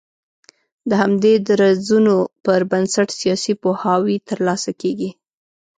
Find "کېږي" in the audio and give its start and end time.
4.81-5.09